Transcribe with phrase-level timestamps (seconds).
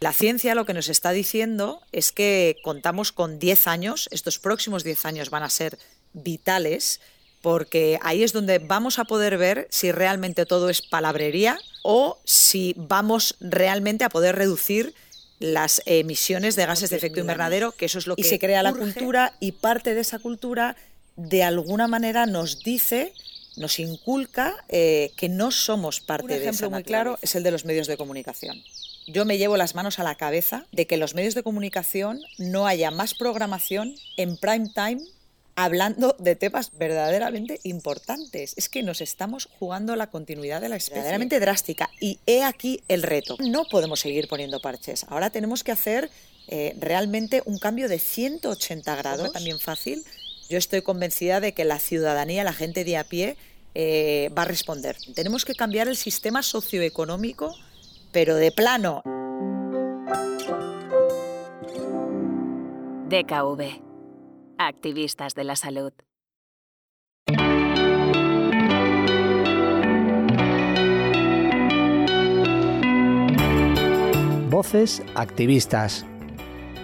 [0.00, 4.84] La ciencia lo que nos está diciendo es que contamos con 10 años, estos próximos
[4.84, 5.78] 10 años van a ser
[6.12, 7.00] vitales,
[7.42, 12.74] porque ahí es donde vamos a poder ver si realmente todo es palabrería o si
[12.76, 14.94] vamos realmente a poder reducir
[15.40, 18.62] las emisiones de gases de efecto invernadero, que eso es lo que y se crea
[18.62, 18.82] la urge.
[18.82, 20.76] cultura y parte de esa cultura
[21.16, 23.12] de alguna manera nos dice,
[23.56, 27.42] nos inculca eh, que no somos parte Un de esa ejemplo muy claro es el
[27.42, 28.62] de los medios de comunicación.
[29.08, 32.20] Yo me llevo las manos a la cabeza de que en los medios de comunicación
[32.36, 35.00] no haya más programación en prime time
[35.56, 38.52] hablando de temas verdaderamente importantes.
[38.58, 40.96] Es que nos estamos jugando la continuidad de la especie.
[40.96, 41.88] Verdaderamente drástica.
[42.00, 43.38] Y he aquí el reto.
[43.40, 45.06] No podemos seguir poniendo parches.
[45.08, 46.10] Ahora tenemos que hacer
[46.46, 49.24] eh, realmente un cambio de 180 grados.
[49.24, 50.04] Ojo, También fácil.
[50.50, 53.38] Yo estoy convencida de que la ciudadanía, la gente de a pie,
[53.74, 54.98] eh, va a responder.
[55.14, 57.54] Tenemos que cambiar el sistema socioeconómico,
[58.12, 59.02] pero de plano.
[63.08, 63.82] DKV.
[64.58, 65.92] Activistas de la salud.
[74.50, 76.04] Voces activistas.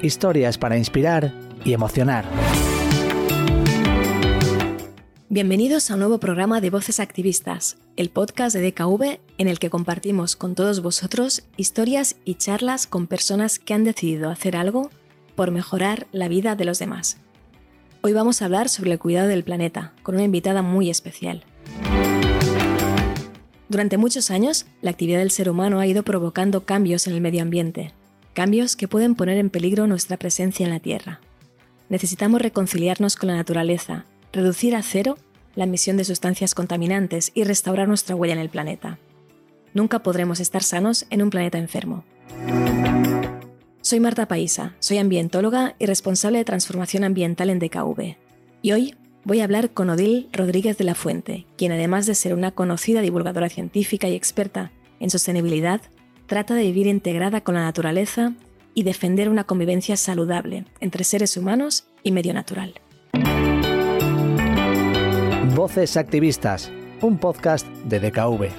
[0.01, 1.33] Historias para inspirar
[1.65, 2.25] y emocionar.
[5.35, 9.69] Bienvenidos a un nuevo programa de Voces Activistas, el podcast de DKV en el que
[9.69, 14.91] compartimos con todos vosotros historias y charlas con personas que han decidido hacer algo
[15.35, 17.17] por mejorar la vida de los demás.
[18.03, 21.43] Hoy vamos a hablar sobre el cuidado del planeta, con una invitada muy especial.
[23.69, 27.43] Durante muchos años, la actividad del ser humano ha ido provocando cambios en el medio
[27.43, 27.93] ambiente,
[28.35, 31.21] cambios que pueden poner en peligro nuestra presencia en la Tierra.
[31.89, 35.17] Necesitamos reconciliarnos con la naturaleza, reducir a cero
[35.55, 38.99] la emisión de sustancias contaminantes y restaurar nuestra huella en el planeta.
[39.73, 42.05] Nunca podremos estar sanos en un planeta enfermo.
[43.81, 48.17] Soy Marta Paisa, soy ambientóloga y responsable de transformación ambiental en DKV.
[48.63, 52.35] Y hoy voy a hablar con Odil Rodríguez de la Fuente, quien además de ser
[52.35, 55.81] una conocida divulgadora científica y experta en sostenibilidad,
[56.27, 58.33] trata de vivir integrada con la naturaleza
[58.73, 62.75] y defender una convivencia saludable entre seres humanos y medio natural.
[65.55, 66.73] Voces activistas.
[67.01, 68.51] Un podcast de DKV.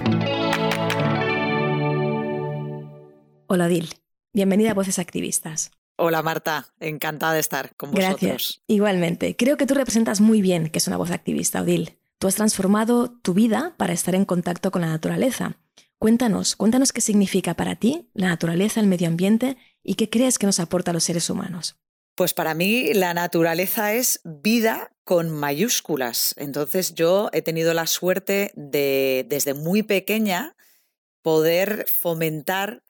[3.48, 3.90] Hola Odil,
[4.32, 5.72] bienvenida a Voces Activistas.
[5.96, 8.18] Hola Marta, encantada de estar con vosotros.
[8.22, 8.62] Gracias.
[8.66, 11.98] Igualmente, creo que tú representas muy bien que es una voz activista, Odil.
[12.18, 15.58] Tú has transformado tu vida para estar en contacto con la naturaleza.
[15.98, 20.46] Cuéntanos, cuéntanos qué significa para ti la naturaleza, el medio ambiente y qué crees que
[20.46, 21.76] nos aporta a los seres humanos.
[22.16, 26.34] Pues para mí la naturaleza es vida con mayúsculas.
[26.38, 30.56] Entonces yo he tenido la suerte de desde muy pequeña
[31.20, 32.82] poder fomentar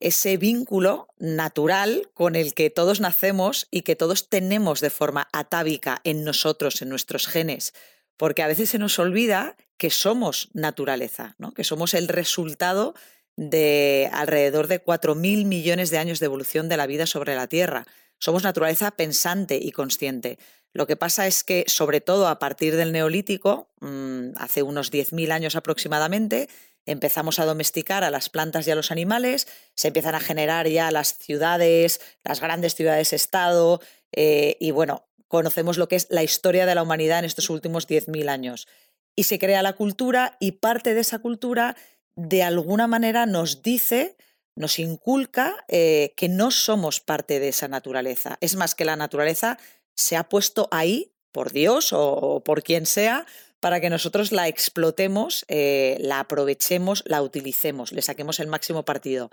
[0.00, 6.02] ese vínculo natural con el que todos nacemos y que todos tenemos de forma atávica
[6.04, 7.72] en nosotros, en nuestros genes,
[8.18, 11.54] porque a veces se nos olvida que somos naturaleza, ¿no?
[11.54, 12.94] que somos el resultado
[13.36, 17.86] de alrededor de 4.000 millones de años de evolución de la vida sobre la Tierra.
[18.24, 20.38] Somos naturaleza pensante y consciente.
[20.72, 25.30] Lo que pasa es que, sobre todo a partir del Neolítico, mmm, hace unos 10.000
[25.30, 26.48] años aproximadamente,
[26.86, 30.90] empezamos a domesticar a las plantas y a los animales, se empiezan a generar ya
[30.90, 33.82] las ciudades, las grandes ciudades-estado,
[34.12, 37.86] eh, y bueno, conocemos lo que es la historia de la humanidad en estos últimos
[37.86, 38.68] 10.000 años.
[39.14, 41.76] Y se crea la cultura y parte de esa cultura
[42.16, 44.16] de alguna manera nos dice,
[44.56, 48.38] nos inculca eh, que no somos parte de esa naturaleza.
[48.40, 49.58] Es más que la naturaleza
[49.94, 53.26] se ha puesto ahí por Dios o, por quien sea
[53.60, 59.30] para que nosotros la explotemos, eh, la aprovechemos, la utilicemos, le saquemos el máximo partido.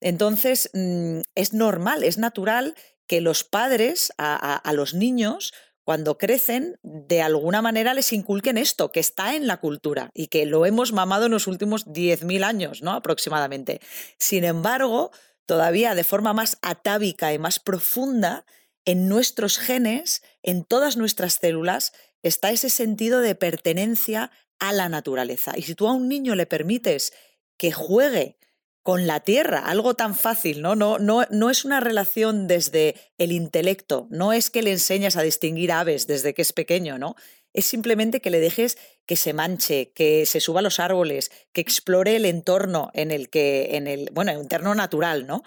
[0.00, 2.74] Entonces, mmm, es normal, es natural
[3.06, 5.52] que los padres a, los niños,
[5.84, 10.46] cuando crecen, de alguna manera les inculquen esto, que está en la cultura y que
[10.46, 12.92] lo hemos mamado en los últimos 10.000 años, ¿no?
[12.92, 13.80] Aproximadamente.
[14.18, 15.10] Sin embargo,
[15.46, 18.44] todavía de forma más atávica y más profunda,
[18.84, 21.92] en nuestros genes, en todas nuestras células,
[22.22, 25.52] está ese sentido de pertenencia a la naturaleza.
[25.56, 27.12] Y si tú a un niño le permites
[27.56, 28.38] que juegue
[28.82, 30.74] con la tierra, algo tan fácil, ¿no?
[30.74, 35.22] No, no, no es una relación desde el intelecto, no es que le enseñas a
[35.22, 37.14] distinguir aves desde que es pequeño, ¿no?
[37.52, 41.60] Es simplemente que le dejes que se manche, que se suba a los árboles, que
[41.60, 45.42] explore el entorno en el que, en el, bueno, el entorno natural, ¿no?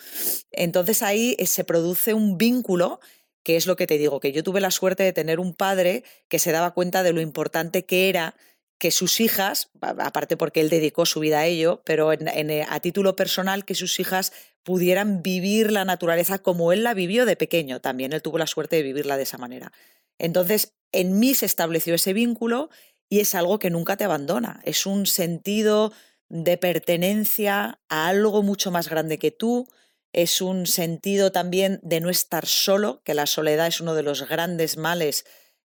[0.51, 2.99] Entonces ahí eh, se produce un vínculo
[3.43, 6.03] que es lo que te digo, que yo tuve la suerte de tener un padre
[6.29, 8.35] que se daba cuenta de lo importante que era
[8.77, 13.15] que sus hijas, aparte porque él dedicó su vida a ello, pero eh, a título
[13.15, 14.33] personal, que sus hijas
[14.63, 17.79] pudieran vivir la naturaleza como él la vivió de pequeño.
[17.79, 19.71] También él tuvo la suerte de vivirla de esa manera.
[20.17, 22.69] Entonces, en mí se estableció ese vínculo
[23.09, 24.59] y es algo que nunca te abandona.
[24.63, 25.93] Es un sentido
[26.29, 29.67] de pertenencia a algo mucho más grande que tú.
[30.11, 34.27] Es un sentido también de no estar solo, que la soledad es uno de los
[34.27, 35.25] grandes males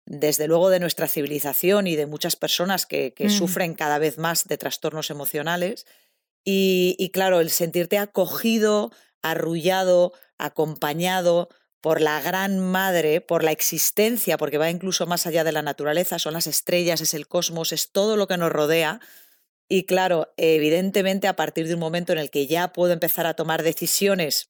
[0.09, 3.29] desde luego de nuestra civilización y de muchas personas que, mm.
[3.29, 5.85] sufren cada vez más de trastornos emocionales.
[6.43, 8.91] Y, claro, el sentirte acogido,
[9.21, 15.51] arrullado, acompañado por la gran madre, por la existencia, porque va incluso más allá de
[15.51, 18.99] la naturaleza, son las estrellas, es el cosmos, es todo lo que nos rodea.
[19.67, 23.35] Y claro, evidentemente a partir de un momento en el que ya puedo empezar a
[23.35, 24.49] tomar decisiones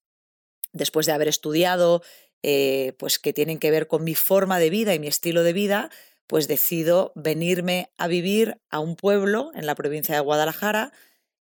[0.71, 2.01] después de haber estudiado,
[2.43, 5.53] eh, pues que tienen que ver con mi forma de vida y mi estilo de
[5.53, 5.89] vida,
[6.27, 10.91] pues decido venirme a vivir a un pueblo en la provincia de Guadalajara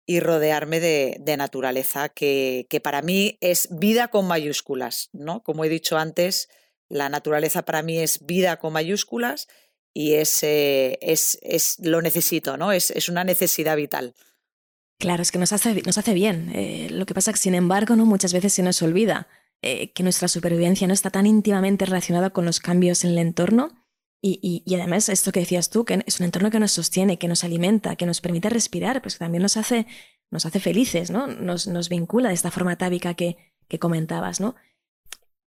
[0.07, 5.43] y rodearme de, naturaleza, que, que, para mí es vida con mayúsculas, ¿no?
[5.43, 6.49] Como he dicho antes,
[6.89, 9.49] la naturaleza para mí es vida con mayúsculas
[9.93, 12.73] y es, es, es lo necesito, ¿no?
[12.73, 14.15] Es, es, una necesidad vital.
[14.99, 16.51] Claro, es que nos hace, nos hace bien.
[16.55, 18.07] Eh, lo que pasa es que, sin embargo, ¿no?
[18.07, 19.29] muchas veces se nos olvida
[19.61, 23.75] eh, que nuestra supervivencia no está tan íntimamente relacionada con los cambios en el entorno.
[24.21, 27.45] Y, además, esto que decías tú, que es un entorno que nos sostiene, que nos
[27.45, 29.87] alimenta, que nos permite respirar, pues que también nos hace,
[30.33, 31.29] nos hace felices, ¿no?
[31.29, 33.37] Nos, nos vincula de esta forma tábica que,
[33.69, 34.57] que comentabas, ¿no?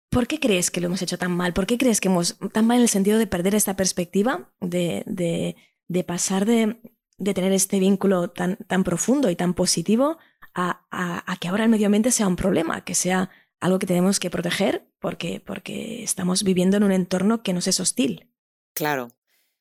[0.10, 1.54] ¿Por qué crees que lo hemos hecho tan mal?
[1.54, 5.04] ¿Por qué crees que hemos tan mal en el sentido de perder esta perspectiva, de,
[5.06, 5.56] de,
[5.88, 6.82] de pasar de,
[7.18, 10.18] de, tener este vínculo tan, tan profundo y tan positivo
[10.54, 13.30] a, a, a, que ahora el medio ambiente sea un problema, que sea
[13.60, 17.80] algo que tenemos que proteger porque, porque estamos viviendo en un entorno que nos es
[17.80, 18.30] hostil.
[18.74, 19.12] Claro.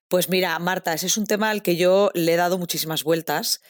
[0.09, 3.61] Pues mira, Marta, ese es un tema al que yo le he dado muchísimas vueltas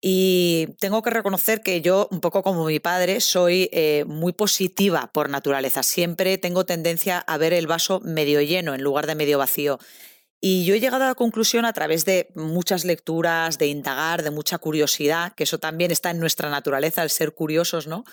[0.00, 5.10] y tengo que reconocer que yo, un poco como mi padre, soy eh, muy positiva
[5.12, 5.82] por naturaleza.
[5.82, 9.78] Siempre tengo tendencia a ver el vaso medio lleno en lugar de medio vacío.
[10.38, 14.30] Y yo he llegado a la conclusión a través de muchas lecturas, de indagar, de
[14.30, 18.04] mucha curiosidad, que eso también está en nuestra naturaleza, el ser curiosos, ¿no?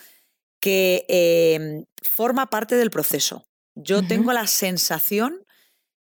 [0.63, 3.45] Que em, forma parte del proceso.
[3.75, 5.44] Yo tengo la sensación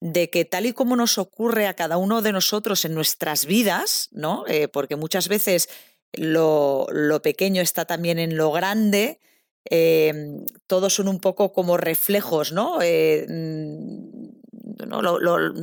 [0.00, 4.08] de que tal y como nos ocurre a cada uno de nosotros en nuestras vidas,
[4.10, 4.44] ¿no?
[4.48, 5.68] Eh, porque muchas veces
[6.12, 6.88] lo,
[7.22, 9.20] pequeño está también en lo grande,
[9.64, 12.82] em, todos son un poco como reflejos, ¿no?
[12.82, 14.38] Eh, mm,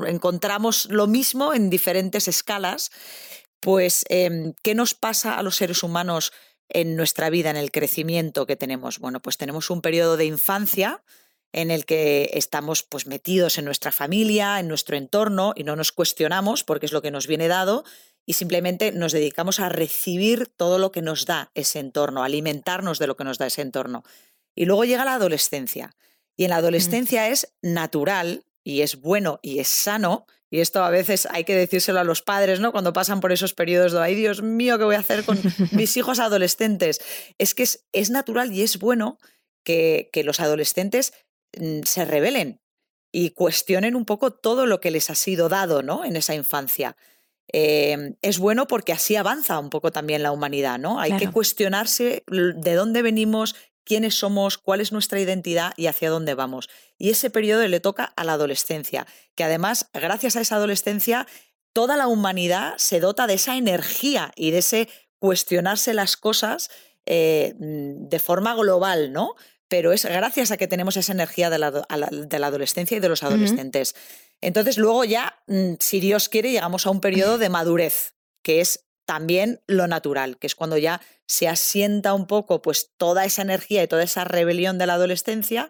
[0.07, 2.91] encontramos lo mismo en diferentes escalas.
[3.59, 6.31] Pues, em, ¿qué nos pasa a los seres humanos
[6.69, 8.99] en nuestra vida, en el crecimiento que tenemos?
[8.99, 11.03] Bueno, pues tenemos un periodo de infancia
[11.51, 15.91] en el que estamos pues metidos en nuestra familia, en nuestro entorno y no nos
[15.91, 17.85] cuestionamos porque es lo que nos viene dado
[18.25, 23.07] y simplemente nos dedicamos a recibir todo lo que nos da ese entorno, alimentarnos de
[23.07, 24.03] lo que nos da ese entorno.
[24.55, 25.95] Y luego llega la adolescencia.
[26.35, 30.89] Y en la adolescencia es natural y es bueno y es sano y esto a
[30.89, 32.71] veces hay que decírselo a los padres, ¿no?
[32.71, 35.39] Cuando pasan por esos periodos de, ay Dios mío, ¿qué voy a hacer con
[35.71, 37.01] mis hijos adolescentes?
[37.37, 39.17] Es que es, natural y es bueno
[39.63, 41.13] que, los adolescentes
[41.57, 42.61] mm, se rebelen
[43.11, 46.05] y cuestionen un poco todo lo que les ha sido dado, ¿no?
[46.05, 46.95] En esa infancia.
[47.47, 50.99] Em, es bueno porque así avanza un poco también la humanidad, ¿no?
[50.99, 53.55] Hay que cuestionarse de dónde venimos,
[53.85, 56.69] quiénes somos, cuál es nuestra identidad y hacia dónde vamos.
[56.97, 61.27] Y ese periodo le toca a la adolescencia, que además, gracias a esa adolescencia,
[61.71, 66.69] toda la humanidad se dota de esa energía y de ese cuestionarse las cosas
[67.05, 69.35] eh, mm, de forma global, ¿no?
[69.67, 73.95] Pero es gracias a que tenemos esa energía de la, adolescencia y de los adolescentes.
[74.41, 78.85] Entonces, luego ya, mm, si Dios quiere, llegamos a un periodo de madurez, que es
[79.05, 83.83] también lo natural, que es cuando ya se asienta un poco pues toda esa energía
[83.83, 85.69] y toda esa rebelión de la adolescencia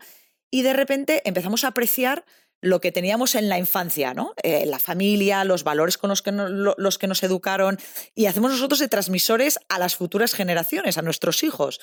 [0.52, 2.26] y de repente empezamos a apreciar
[2.62, 4.34] lo que teníamos en la infancia, ¿no?
[4.42, 7.78] Eh, la familia, los valores con los que, los que nos educaron
[8.16, 11.80] y hacemos nosotros de transmisores a las futuras generaciones, a nuestros hijos.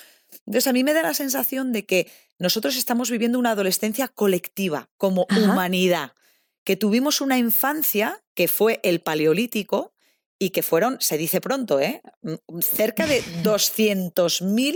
[0.47, 4.89] Entonces a mí me da la sensación de que nosotros estamos viviendo una adolescencia colectiva
[4.97, 6.13] como humanidad,
[6.65, 9.93] que tuvimos una infancia que fue el paleolítico,
[10.43, 12.03] y que fueron, se dice pronto, ¿eh?
[12.61, 14.75] cerca de 200.000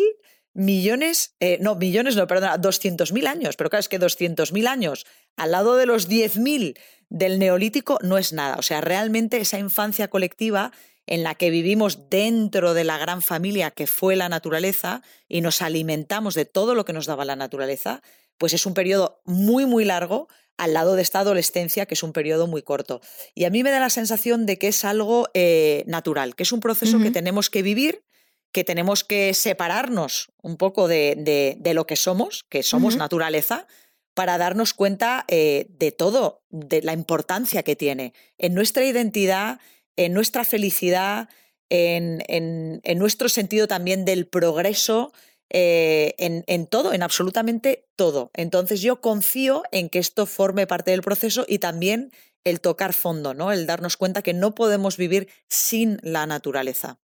[0.54, 5.06] millones, eh, no, millones, no, perdona, 200.000 años, pero claro, es que 200.000 años
[5.37, 8.54] al lado de los 10.000 del neolítico no es nada.
[8.58, 10.70] O sea, realmente esa infancia colectiva
[11.04, 15.62] en la que vivimos dentro de la gran familia que fue la naturaleza y nos
[15.62, 18.02] alimentamos de todo lo que nos daba la naturaleza,
[18.38, 22.12] pues es un periodo muy, muy largo al lado de esta adolescencia, que es un
[22.12, 23.00] periodo muy corto.
[23.35, 26.52] Y a mí me da la sensación de que es algo eh, natural, que es
[26.52, 28.05] un proceso que tenemos que vivir,
[28.52, 33.66] que tenemos que separarnos un poco de, lo que somos, que somos naturaleza,
[34.14, 39.61] para darnos cuenta eh, de todo, de la importancia que tiene en nuestra identidad,
[39.97, 41.28] en nuestra felicidad,
[41.69, 45.12] en, nuestro sentido también del progreso,
[45.50, 48.31] eh, en, todo, en absolutamente todo.
[48.35, 52.12] Entonces yo confío en que esto forme parte del proceso y también
[52.45, 53.53] el tocar fondo, ¿no?
[53.53, 56.99] El darnos cuenta que no podemos vivir sin la naturaleza.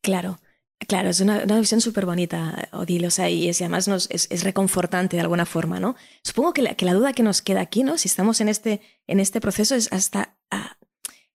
[0.00, 0.38] Claro.
[0.88, 5.16] Claro, es una, visión súper bonita, Odile, o sea, y es, además nos, es, reconfortante
[5.16, 5.96] de alguna forma, ¿no?
[6.22, 7.96] Supongo que la, duda que nos queda aquí, ¿no?
[7.96, 10.36] Si estamos en este, en este proceso es hasta...
[10.50, 10.76] Ah,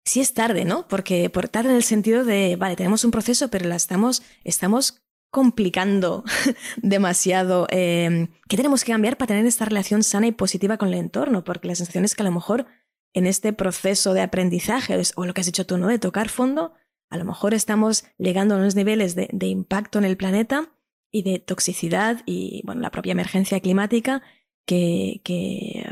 [0.05, 0.87] si es tarde, ¿no?
[0.87, 5.01] Porque por tarde en el sentido de, vale, tenemos un proceso, pero la estamos, estamos
[5.31, 6.23] complicando
[6.77, 7.67] demasiado.
[7.69, 11.43] Em, ¿Qué tenemos que cambiar para tener esta relación sana y positiva con el entorno?
[11.43, 12.65] Porque la sensación es que a lo mejor
[13.13, 15.87] en este proceso de aprendizaje, o lo que has dicho tú, ¿no?
[15.87, 16.73] De tocar fondo,
[17.09, 20.71] a lo mejor estamos llegando a unos niveles de, impacto en el planeta
[21.11, 24.21] y de toxicidad y bueno, la propia emergencia climática
[24.65, 25.85] que, que,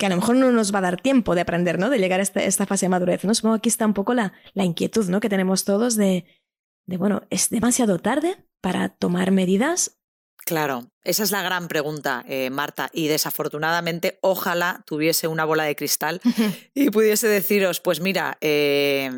[0.00, 1.90] a lo mejor no nos va a dar tiempo de aprender, ¿no?
[1.90, 3.24] De llegar a esta, fase de madurez.
[3.24, 3.34] ¿no?
[3.34, 5.20] Supongo que aquí está un poco la, la inquietud ¿no?
[5.20, 6.24] que tenemos todos de,
[6.86, 9.98] de, bueno, ¿es demasiado tarde para tomar medidas?
[10.44, 15.74] Claro, esa es la gran pregunta, eh, Marta, y desafortunadamente ojalá tuviese una bola de
[15.74, 16.20] cristal
[16.74, 19.10] y pudiese deciros, pues mira, eh,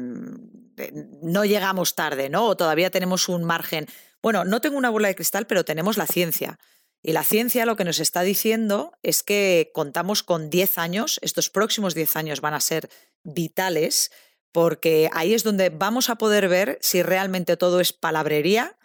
[1.22, 2.46] no llegamos tarde, ¿no?
[2.46, 3.86] O todavía tenemos un margen.
[4.22, 6.58] Bueno, no tengo una bola de cristal, pero tenemos la ciencia.
[7.02, 11.50] Y la ciencia lo que nos está diciendo es que contamos con 10 años, estos
[11.50, 12.88] próximos 10 años van a ser
[13.22, 14.10] vitales,
[14.58, 18.76] porque ahí es donde vamos a poder ver si realmente todo es palabrería,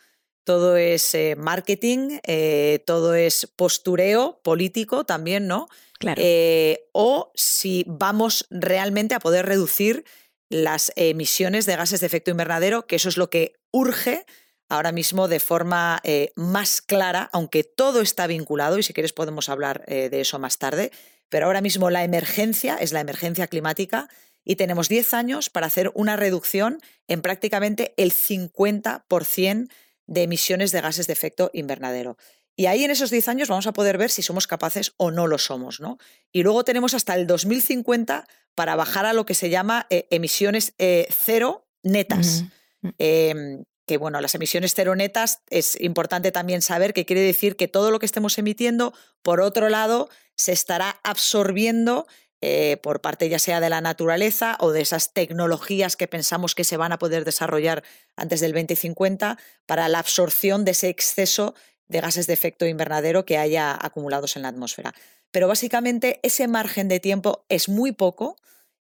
[0.44, 5.68] todo es eh, marketing, eh, todo es postureo político también, ¿no?
[5.98, 6.22] Claro.
[6.24, 10.06] Eh, o si vamos realmente a poder reducir
[10.48, 14.28] las emisiones de gases de efecto invernadero, que eso es lo que urge
[14.70, 16.04] ahora mismo de forma
[16.36, 20.92] más clara, aunque todo está vinculado, y si quieres podemos hablar de eso más tarde,
[21.30, 24.08] pero ahora mismo la emergencia es la emergencia climática
[24.44, 29.70] y tenemos 10 años para hacer una reducción en prácticamente el 50%
[30.06, 32.18] de emisiones de gases de efecto invernadero.
[32.56, 35.28] Y ahí en esos 10 años vamos a poder ver si somos capaces o no
[35.28, 35.80] lo somos.
[35.80, 35.98] ¿no?
[36.32, 40.74] Y luego tenemos hasta el 2050 para bajar a lo que se llama eh, emisiones
[40.78, 42.44] eh, cero netas.
[42.82, 42.90] Mm.
[43.00, 47.68] Em, que bueno, las emisiones cero netas es importante también saber que quiere decir que
[47.68, 52.08] todo lo que estemos emitiendo, por otro lado, se estará absorbiendo
[52.46, 56.66] eh, por parte ya sea de la naturaleza o de esas tecnologías que pensamos que
[56.66, 57.86] se van a poder desarrollar
[58.18, 61.56] antes del 2050 para la absorción de ese exceso
[61.88, 64.94] de gases de efecto invernadero que haya acumulados en la atmósfera.
[65.32, 68.36] Pero básicamente ese margen de tiempo es muy poco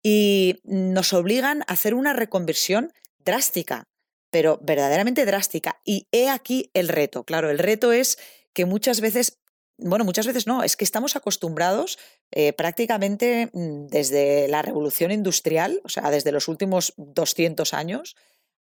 [0.03, 3.87] y nos obligan a hacer una reconversión drástica,
[4.31, 5.79] pero verdaderamente drástica.
[5.85, 7.23] Y he aquí el reto.
[7.23, 8.17] Claro, el reto es
[8.51, 9.37] que muchas veces,
[9.77, 11.99] bueno, muchas veces no, es que estamos acostumbrados
[12.31, 18.15] eh, prácticamente mm, desde la revolución industrial, o sea, desde los últimos 200 años,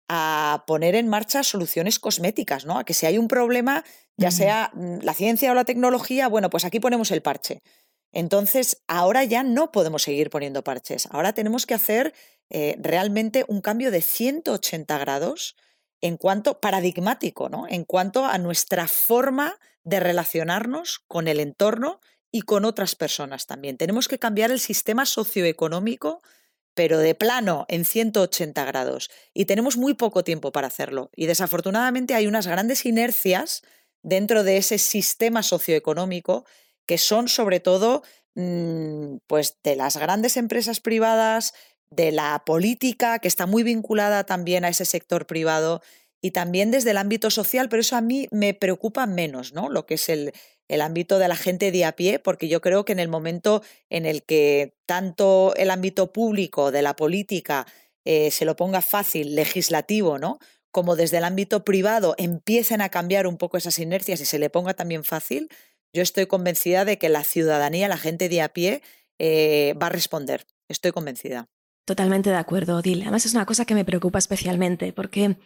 [0.07, 2.77] a poner en marcha soluciones cosméticas, ¿no?
[2.77, 3.83] A que si hay un problema,
[4.17, 7.61] ya sea mm, la ciencia o la tecnología, bueno, pues aquí ponemos el parche.
[8.11, 11.07] Entonces, ahora ya no podemos seguir poniendo parches.
[11.11, 12.13] Ahora tenemos que hacer
[12.49, 15.55] eh, realmente un cambio de 180 grados
[16.01, 17.67] en cuanto paradigmático, ¿no?
[17.67, 21.99] En cuanto a nuestra forma de relacionarnos con el entorno
[22.31, 23.77] y con otras personas también.
[23.77, 26.21] Tenemos que cambiar el sistema socioeconómico
[26.75, 29.09] pero de plano en 180 grados.
[29.33, 31.09] Y tenemos muy poco tiempo para hacerlo.
[31.15, 33.63] Y desafortunadamente hay unas grandes inercias
[34.03, 36.45] dentro de ese sistema socioeconómico
[36.85, 38.03] que son sobre todo
[38.35, 41.53] mm, pues de las grandes empresas privadas,
[41.89, 45.81] de la política, que está muy vinculada también a ese sector privado,
[46.25, 49.69] y también desde el ámbito social, pero eso a mí me preocupa menos, ¿no?
[49.69, 50.33] Lo que es el,
[50.67, 53.61] el ámbito de la gente de a pie, porque yo creo que en el momento
[53.91, 57.67] en el que tanto el ámbito público de la política
[58.05, 60.39] eh, se lo ponga fácil, legislativo, ¿no?
[60.71, 64.49] Como desde el ámbito privado empiecen a cambiar un poco esas inercias y se le
[64.49, 65.49] ponga también fácil,
[65.93, 68.81] yo estoy convencida de que la ciudadanía, la gente de a pie,
[69.19, 70.47] eh, va a responder.
[70.69, 71.49] Estoy convencida.
[71.85, 73.03] Totalmente de acuerdo, Odile.
[73.03, 75.37] Además es una cosa que me preocupa especialmente porque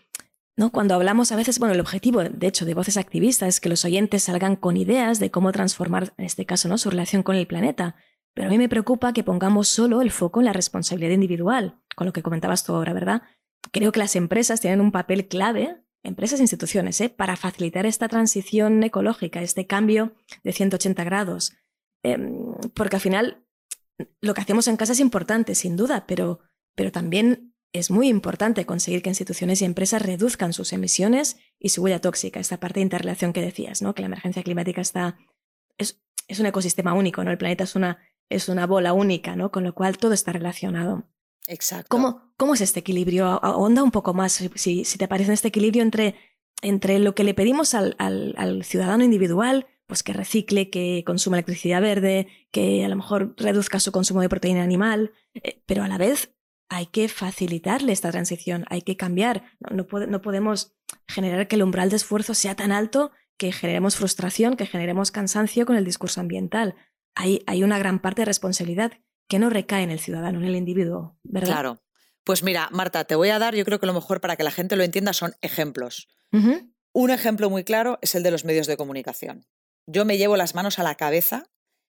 [0.71, 3.85] cuando hablamos a veces, bueno, el objetivo, de hecho, de voces activistas es que los
[3.85, 6.77] oyentes salgan con ideas de cómo transformar, en este caso, ¿no?
[6.77, 7.95] su relación con el planeta.
[8.33, 12.07] Pero a mí me preocupa que pongamos solo el foco en la responsabilidad individual, con
[12.07, 13.23] lo que comentabas tú ahora, ¿verdad?
[13.71, 17.09] creo que las empresas tienen un papel clave, empresas e instituciones, ¿eh?
[17.09, 20.13] para facilitar esta transición ecológica, este cambio
[20.43, 21.53] de 180 grados.
[22.03, 23.45] Em, porque al final
[24.21, 26.39] lo que hacemos en casa es importante, sin duda, pero,
[26.75, 31.83] pero también es muy importante conseguir que instituciones y empresas reduzcan sus emisiones y su
[31.83, 33.93] huella tóxica, esta parte de interrelación que decías, ¿no?
[33.93, 35.17] que la emergencia climática está,
[35.77, 37.31] es, es un ecosistema único, ¿no?
[37.31, 37.99] el planeta es una,
[38.29, 39.51] es una bola única, ¿no?
[39.51, 41.07] con lo cual todo está relacionado.
[41.47, 41.87] Exacto.
[41.89, 43.25] ¿Cómo, cómo es este equilibrio?
[43.43, 46.15] Ahonda un poco más, si, si te parece, este equilibrio entre,
[46.61, 51.37] entre lo que le pedimos al, al, al ciudadano individual, pues que recicle, que consuma
[51.37, 55.87] electricidad verde, que a lo mejor reduzca su consumo de proteína animal, eh, pero a
[55.87, 56.35] la vez
[56.69, 59.43] hay que facilitarle esta transición, hay que cambiar.
[59.59, 60.73] No, no, podemos
[61.07, 65.65] generar que el umbral de esfuerzo sea tan alto que generemos frustración, que generemos cansancio
[65.65, 66.75] con el discurso ambiental.
[67.15, 68.93] Hay, hay una gran parte de responsabilidad
[69.27, 71.47] que no recae en el ciudadano, en el individuo, ¿verdad?
[71.47, 71.83] Claro.
[72.23, 74.51] Pues mira, Marta, te voy a dar, yo creo que lo mejor para que la
[74.51, 76.07] gente lo entienda son ejemplos.
[76.93, 79.47] Un ejemplo muy claro es el de los medios de comunicación.
[79.87, 81.47] Yo me llevo las manos a la cabeza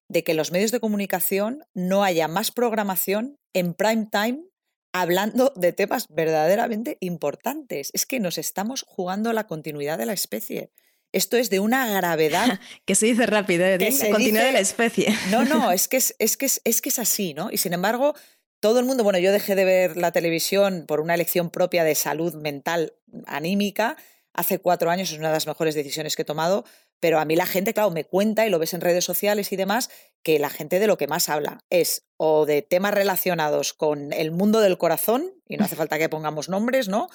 [0.08, 4.49] de que en los medios de comunicación no haya más programación en prime time
[4.92, 7.90] hablando de temas verdaderamente importantes.
[7.92, 10.70] Es que nos estamos jugando la continuidad de la especie.
[11.12, 12.60] Esto es de una gravedad.
[12.84, 13.78] que se dice rápido, ¿eh?
[13.78, 15.14] la continuidad de la especie.
[15.30, 17.50] no, no, es que es, es, que es, es que es así, ¿no?
[17.50, 18.14] Y sin embargo,
[18.60, 21.94] todo el mundo, bueno, yo dejé de ver la televisión por una elección propia de
[21.94, 22.94] salud mental
[23.26, 23.96] anímica.
[24.32, 26.64] Hace cuatro años es una de las mejores decisiones que he tomado,
[27.00, 29.56] pero a mí la gente, claro, me cuenta y lo ves en redes sociales y
[29.56, 29.90] demás,
[30.22, 34.30] que la gente de lo que más habla es o de temas relacionados con el
[34.30, 37.08] mundo del corazón, y no hace falta que pongamos nombres, ¿no?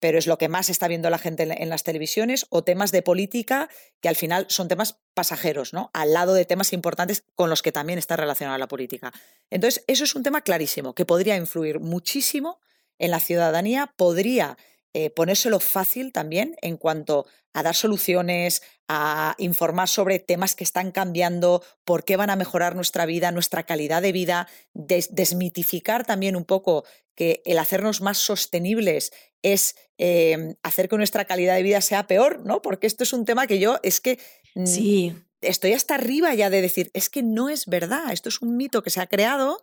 [0.00, 3.02] Pero es lo que más está viendo la gente en las televisiones, o temas de
[3.02, 3.68] política,
[4.00, 5.90] que al final son temas pasajeros, ¿no?
[5.92, 9.12] Al lado de temas importantes con los que también está relacionada la política.
[9.50, 12.60] Entonces, eso es un tema clarísimo, que podría influir muchísimo
[12.98, 14.56] en la ciudadanía, podría
[14.94, 20.92] eh, ponérselo fácil también en cuanto a dar soluciones, a informar sobre temas que están
[20.92, 26.44] cambiando, por qué van a mejorar nuestra vida, nuestra calidad de vida, desmitificar también un
[26.44, 26.84] poco
[27.16, 32.44] que el hacernos más sostenibles es em, hacer que nuestra calidad de vida sea peor,
[32.44, 32.62] ¿no?
[32.62, 34.18] Porque esto es un tema que yo es que
[34.54, 35.16] mm, sí.
[35.40, 38.82] estoy hasta arriba ya de decir, es que no es verdad, esto es un mito
[38.82, 39.60] que se ha creado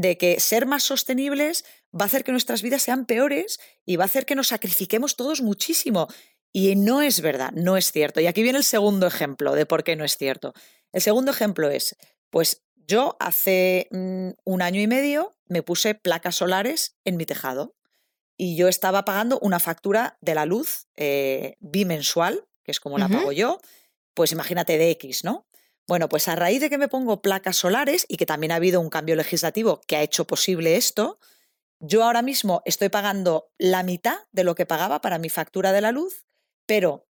[0.00, 4.04] de que ser más sostenibles va a hacer que nuestras vidas sean peores y va
[4.04, 6.08] a hacer que nos sacrifiquemos todos muchísimo.
[6.52, 8.20] Y no es verdad, no es cierto.
[8.20, 10.54] Y aquí viene el segundo ejemplo de por qué no es cierto.
[10.92, 11.96] El segundo ejemplo es,
[12.30, 17.74] pues yo hace mm, un año y medio me puse placas solares en mi tejado
[18.36, 23.08] y yo estaba pagando una factura de la luz eh, bimensual, que es como la
[23.08, 23.60] pago yo,
[24.14, 25.46] pues imagínate de X, ¿no?
[25.86, 28.80] Bueno, pues a raíz de que me pongo placas solares y que también ha habido
[28.80, 31.18] un cambio legislativo que ha hecho posible esto,
[31.80, 35.82] yo ahora mismo estoy pagando la mitad de lo que pagaba para mi factura de
[35.82, 36.24] la luz,
[36.66, 37.06] pero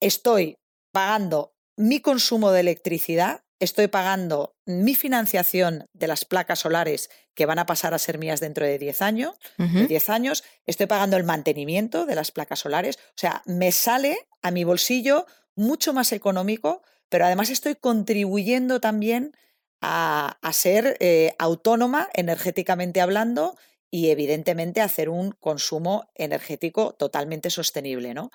[0.00, 0.58] estoy
[0.92, 7.58] pagando mi consumo de electricidad, estoy pagando mi financiación de las placas solares que van
[7.58, 12.06] a pasar a ser mías dentro de 10 años, 10 años, estoy pagando el mantenimiento
[12.06, 17.26] de las placas solares, o sea, me sale a mi bolsillo mucho más económico pero
[17.26, 19.32] además estoy contribuyendo también
[19.80, 23.56] a, ser eh, autónoma energéticamente hablando
[23.90, 28.30] y evidentemente a hacer un consumo energético totalmente sostenible, ¿no?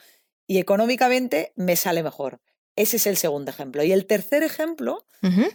[0.47, 2.39] Y económicamente me sale mejor.
[2.75, 3.83] Ese es el segundo ejemplo.
[3.83, 5.05] Y el tercer ejemplo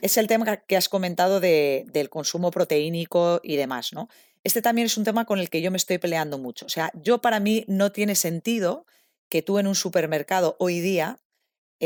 [0.03, 4.09] es el tema que has comentado del consumo proteínico y demás, ¿no?
[4.43, 6.67] Este también es un tema con el que yo me estoy peleando mucho.
[6.67, 8.85] O sea, yo para mí no tiene sentido
[9.31, 11.19] que tú en un supermercado hoy día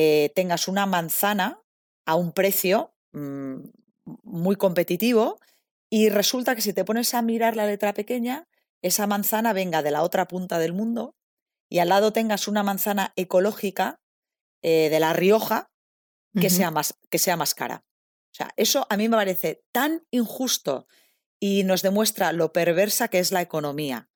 [0.00, 1.60] eh, tengas una manzana
[2.06, 3.56] a un precio mm,
[4.22, 5.40] muy competitivo
[5.90, 8.46] y resulta que si te pones a mirar la letra pequeña,
[8.80, 11.16] esa manzana venga de la otra punta del mundo
[11.68, 14.00] y al lado tengas una manzana ecológica
[14.62, 15.72] eh, de La Rioja
[16.40, 17.84] que, sea más, que sea más cara.
[18.30, 20.86] O sea, eso a mí me parece tan injusto
[21.40, 24.07] y nos demuestra lo perversa que es la economía.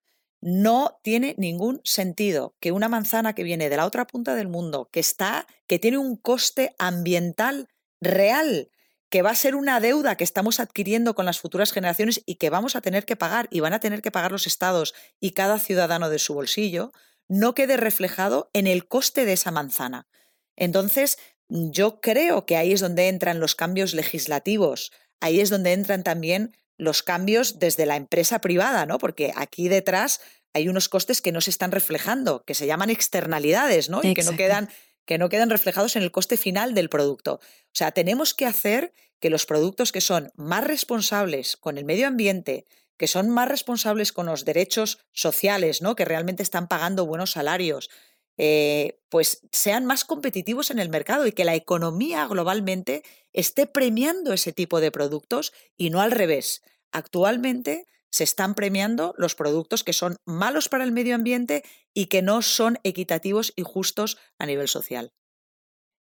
[0.43, 4.89] No tiene ningún sentido que una manzana que viene de la otra punta del mundo,
[4.93, 7.69] que está, que tiene un coste ambiental
[8.01, 8.69] real,
[9.09, 12.51] que va a ser una deuda que estamos adquiriendo con las futuras generaciones y que
[12.51, 15.61] vamos a tener que pagar y van a tener que pagar los estados y cada
[15.61, 16.93] ciudadano de su bolsillo,
[17.29, 20.09] no quede reflejado en el coste de esa manzana.
[20.57, 26.03] Entonces, yo creo que ahí es donde entran los cambios legislativos, ahí es donde entran
[26.03, 28.99] también los cambios desde la empresa privada, ¿no?
[28.99, 30.21] Porque aquí detrás
[30.53, 34.01] hay unos costes que no se están reflejando, que se llaman externalidades, ¿no?
[34.03, 34.69] Y que no quedan
[35.05, 37.35] que no quedan reflejados en el coste final del producto.
[37.35, 42.07] O sea, tenemos que hacer que los productos que son más responsables con el medio
[42.07, 42.67] ambiente,
[42.97, 45.97] que son más responsables con los derechos sociales, ¿no?
[45.97, 47.91] que realmente están pagando buenos salarios,
[48.39, 54.33] eh, pues sean más competitivos en el mercado y que la economía globalmente esté premiando
[54.33, 56.63] ese tipo de productos y no al revés.
[56.93, 62.23] Actualmente se están premiando los productos que son malos para el medio ambiente y que
[62.23, 65.13] no son equitativos y justos a nivel social.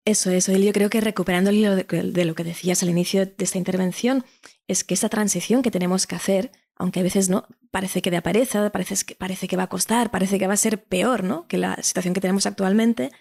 [0.06, 0.52] Eso, eso.
[0.54, 4.26] Yo creo que recuperando de, lo que decías al inicio de esta intervención,
[4.68, 8.18] es que esa transición que tenemos que hacer, aunque a veces no, parece que de
[8.18, 11.48] apareza, parece que, parece que va a costar, parece que va a ser peor ¿no?
[11.48, 13.12] que la situación que tenemos actualmente,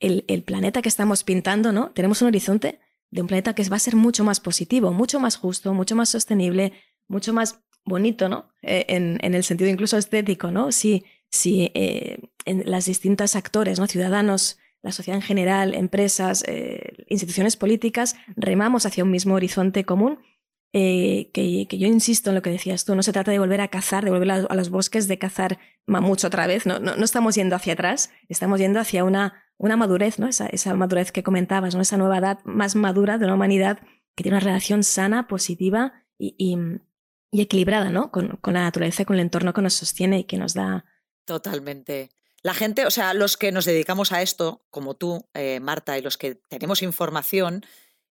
[0.00, 1.92] el, el, planeta que estamos pintando, ¿no?
[1.92, 5.36] Tenemos un horizonte de un planeta que va a ser mucho más positivo, mucho más
[5.36, 6.72] justo, mucho más sostenible,
[7.08, 8.48] mucho más bonito, ¿no?
[8.62, 10.72] Eh, en, en, el sentido incluso estético, ¿no?
[10.72, 13.86] Si, si eh, en las distintas actores, ¿no?
[13.86, 20.18] Ciudadanos, la sociedad en general, empresas, eh, instituciones políticas, remamos hacia un mismo horizonte común,
[20.72, 23.68] que, que, yo insisto en lo que decías tú, no se trata de volver a
[23.68, 27.36] cazar, de volver a, los bosques, de cazar mamuts otra vez, no, no, no, estamos
[27.36, 30.26] yendo hacia atrás, estamos yendo hacia una, una madurez, ¿no?
[30.26, 31.80] Esa, esa madurez que comentabas, ¿no?
[31.80, 33.78] Esa nueva edad más madura de una humanidad
[34.16, 36.56] que tiene una relación sana, positiva y, y
[37.34, 38.12] y equilibrada, ¿no?
[38.12, 40.84] Con, con, la naturaleza, con el entorno que nos sostiene y que nos da.
[41.24, 42.10] Totalmente.
[42.42, 46.02] La gente, o sea, los que nos dedicamos a esto, como tú, eh, Marta, y
[46.02, 47.66] los que tenemos información,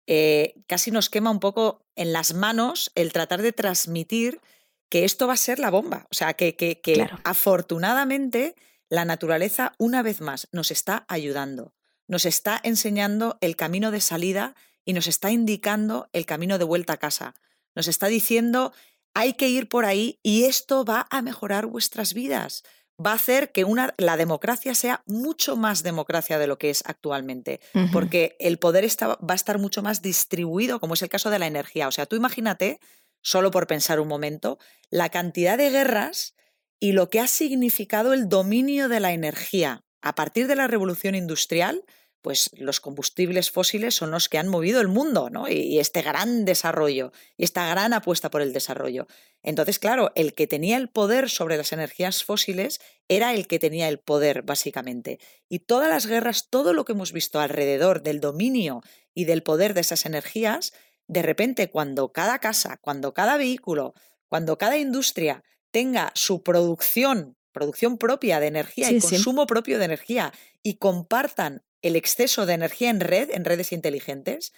[0.09, 4.41] eh, casi nos quema un poco en las manos el tratar de transmitir
[4.89, 6.09] que esto va a ser la bomba.
[6.11, 8.57] O sea, que, que, que afortunadamente
[8.89, 11.75] la naturaleza, una vez más, nos está ayudando,
[12.09, 16.95] nos está enseñando el camino de salida y nos está indicando el camino de vuelta
[16.95, 17.37] a casa.
[17.75, 18.73] Nos está diciendo
[19.15, 22.63] hay que ir por ahí y esto va a mejorar vuestras vidas.
[23.05, 26.83] Va a hacer que una, la democracia sea mucho más democracia de lo que es
[26.87, 27.61] actualmente,
[27.93, 31.39] porque el poder está, va a estar mucho más distribuido, como es el caso de
[31.39, 31.89] la energía.
[31.89, 32.81] O sea, tú imagínate,
[33.23, 34.59] solo por pensar un momento,
[34.91, 36.35] la cantidad de guerras
[36.79, 41.15] y lo que ha significado el dominio de la energía a partir de la revolución
[41.15, 41.85] industrial
[42.23, 45.49] pues los combustibles fósiles son los que han movido el mundo, ¿no?
[45.49, 49.09] Y, este gran desarrollo, y esta gran apuesta por el desarrollo.
[49.43, 53.89] Entonces, claro, el que tenía el poder sobre las energías fósiles era el que tenía
[53.89, 55.19] el poder, básicamente.
[55.49, 58.83] Y todas las guerras, todo lo que hemos visto alrededor del dominio
[59.13, 60.73] y del poder de esas energías,
[61.09, 63.95] de repente, cuando cada casa, cuando cada vehículo,
[64.29, 70.33] cuando cada industria tenga su producción, producción propia de energía y consumo propio de energía,
[70.63, 74.53] y compartan el exceso de energía en red, en redes inteligentes,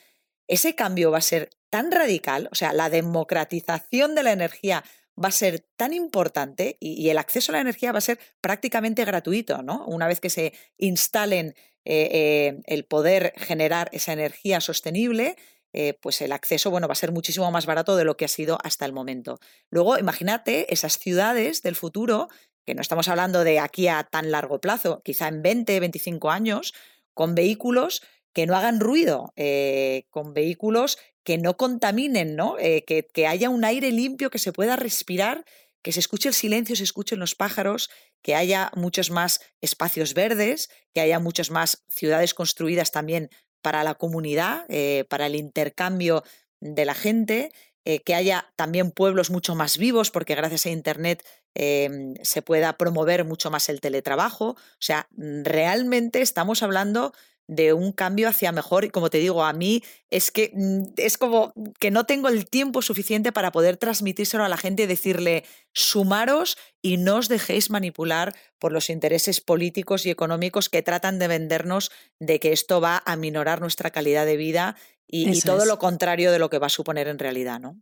[0.47, 4.85] ese cambio va a ser tan radical, o sea, la democratización de la energía
[5.23, 9.05] va a ser tan importante y, el acceso a la energía va a ser prácticamente
[9.05, 9.85] gratuito, ¿no?
[9.87, 15.37] Una vez que se instalen eh, eh, el poder generar esa energía sostenible,
[15.73, 18.29] eh, pues el acceso, bueno, va a ser muchísimo más barato de lo que ha
[18.29, 19.39] sido hasta el momento.
[19.71, 22.29] Luego, imagínate esas ciudades del futuro,
[22.65, 26.75] que no estamos hablando de aquí a tan largo plazo, quizá en 20, 25 años,
[27.15, 32.59] con vehículos que no hagan ruido, eh, con vehículos que no contaminen, ¿no?
[32.59, 35.45] Eh, que, que, haya un aire limpio que se pueda respirar,
[35.83, 37.91] que se escuche el silencio, se escuchen los pájaros,
[38.23, 43.31] que haya muchos más espacios verdes, que haya muchas más ciudades construidas también
[43.63, 46.25] para la comunidad, eh, para el intercambio
[46.61, 47.53] de la gente,
[47.85, 51.23] que haya también pueblos mucho más vivos, porque gracias a Internet
[51.55, 54.51] Em, se pueda promover mucho más el teletrabajo.
[54.51, 57.13] O sea, realmente estamos hablando
[57.47, 61.19] de un cambio hacia mejor y como te digo, a mí es que mm, es
[61.19, 65.45] como que no tengo el tiempo suficiente para poder transmitírselo a la gente y decirle,
[65.73, 71.29] sumaros y no os dejéis manipular por los intereses políticos y económicos que tratan de
[71.29, 76.33] vendernos de que esto va a minorar nuestra calidad de vida y, todo lo contrario
[76.33, 77.77] de lo que va a suponer en realidad, ¿no?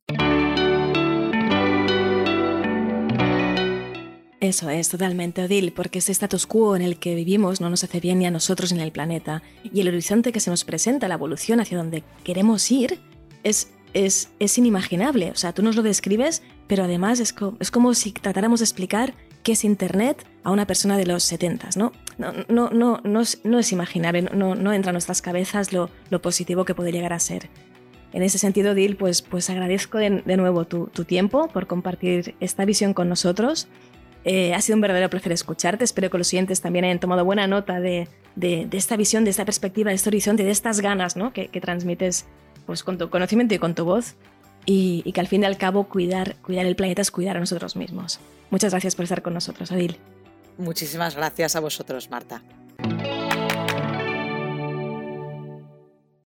[4.42, 8.00] Eso es, totalmente, Odil, porque ese status quo en el que vivimos no nos hace
[8.00, 9.40] bien ni a nosotros ni al planeta.
[9.62, 12.98] Y el horizonte que se nos presenta, la evolución hacia donde queremos ir,
[13.44, 15.30] es, es, es inimaginable.
[15.30, 19.14] O sea, tú nos lo describes, pero además es, es, como si tratáramos de explicar
[19.44, 21.92] qué es Internet a una persona de los 70, ¿no?
[22.18, 26.20] No, no, no, no, es, no imaginable, no, no entra en nuestras cabezas lo, lo
[26.22, 27.48] positivo que puede llegar a ser.
[28.12, 32.34] En ese sentido, Dil, pues, pues agradezco de, de nuevo tu, tu, tiempo por compartir
[32.40, 33.68] esta visión con nosotros
[34.24, 35.84] eh, ha sido un verdadero placer escucharte.
[35.84, 38.08] Espero que los siguientes también hayan tomado buena nota de,
[38.70, 41.32] esta visión, de esta perspectiva, de este horizonte, de estas ganas ¿no?
[41.32, 42.26] que, transmites
[42.66, 44.14] pues, con tu conocimiento y con tu voz.
[44.64, 47.74] Y, que al fin y al cabo cuidar, cuidar el planeta es cuidar a nosotros
[47.74, 48.20] mismos.
[48.50, 49.96] Muchas gracias por estar con nosotros, Adil.
[50.58, 52.42] Muchísimas gracias a vosotros, Marta.